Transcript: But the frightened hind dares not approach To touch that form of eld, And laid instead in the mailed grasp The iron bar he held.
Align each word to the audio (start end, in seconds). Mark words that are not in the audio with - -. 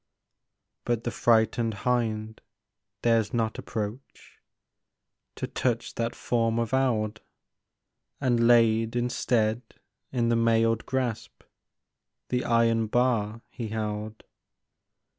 But 0.83 1.03
the 1.03 1.11
frightened 1.11 1.75
hind 1.85 2.41
dares 3.03 3.35
not 3.35 3.59
approach 3.59 4.39
To 5.35 5.45
touch 5.45 5.93
that 5.93 6.15
form 6.15 6.57
of 6.57 6.73
eld, 6.73 7.21
And 8.19 8.47
laid 8.47 8.95
instead 8.95 9.61
in 10.11 10.29
the 10.29 10.35
mailed 10.35 10.87
grasp 10.87 11.43
The 12.29 12.43
iron 12.43 12.87
bar 12.87 13.41
he 13.51 13.67
held. 13.67 14.23